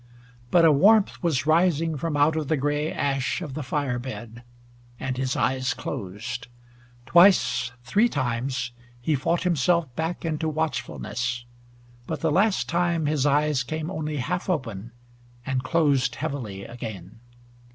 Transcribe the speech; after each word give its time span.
But 0.49 0.65
a 0.65 0.71
warmth 0.71 1.21
was 1.21 1.45
rising 1.45 1.95
from 1.95 2.17
out 2.17 2.35
of 2.35 2.47
the 2.47 2.57
gray 2.57 2.91
ash 2.91 3.39
of 3.39 3.53
the 3.53 3.61
fire 3.61 3.99
bed, 3.99 4.41
and 4.99 5.15
his 5.15 5.35
eyes 5.35 5.75
closed. 5.75 6.47
Twice 7.05 7.71
three 7.83 8.09
times 8.09 8.71
he 8.99 9.13
fought 9.13 9.43
himself 9.43 9.95
back 9.95 10.25
into 10.25 10.49
watchfulness; 10.49 11.45
but 12.07 12.21
the 12.21 12.31
last 12.31 12.67
time 12.67 13.05
his 13.05 13.27
eyes 13.27 13.61
came 13.61 13.91
only 13.91 14.17
half 14.17 14.49
open, 14.49 14.91
and 15.45 15.63
closed 15.63 16.15
heavily 16.15 16.63
again. 16.65 17.19